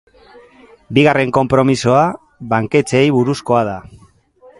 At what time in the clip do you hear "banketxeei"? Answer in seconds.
2.55-3.05